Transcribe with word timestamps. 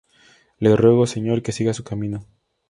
le 0.57 0.75
ruego, 0.75 1.05
señor, 1.05 1.43
que 1.43 1.51
siga 1.51 1.75
su 1.75 1.83
camino. 1.83 2.25